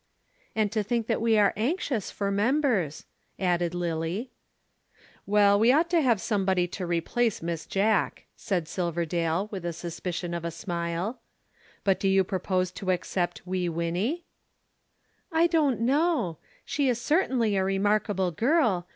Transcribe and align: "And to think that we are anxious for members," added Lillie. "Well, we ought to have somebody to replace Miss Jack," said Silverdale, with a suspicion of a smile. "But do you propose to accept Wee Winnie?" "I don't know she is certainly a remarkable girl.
"And 0.55 0.71
to 0.71 0.81
think 0.81 1.05
that 1.05 1.21
we 1.21 1.37
are 1.37 1.53
anxious 1.55 2.09
for 2.09 2.31
members," 2.31 3.05
added 3.37 3.75
Lillie. 3.75 4.31
"Well, 5.27 5.59
we 5.59 5.71
ought 5.71 5.91
to 5.91 6.01
have 6.01 6.19
somebody 6.19 6.67
to 6.69 6.87
replace 6.87 7.43
Miss 7.43 7.67
Jack," 7.67 8.25
said 8.35 8.67
Silverdale, 8.67 9.47
with 9.51 9.63
a 9.63 9.71
suspicion 9.73 10.33
of 10.33 10.43
a 10.43 10.49
smile. 10.49 11.19
"But 11.83 11.99
do 11.99 12.07
you 12.07 12.23
propose 12.23 12.71
to 12.71 12.89
accept 12.89 13.45
Wee 13.45 13.69
Winnie?" 13.69 14.25
"I 15.31 15.45
don't 15.45 15.79
know 15.81 16.39
she 16.65 16.89
is 16.89 16.99
certainly 16.99 17.55
a 17.55 17.63
remarkable 17.63 18.31
girl. 18.31 18.87